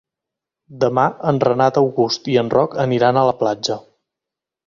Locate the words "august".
1.81-2.31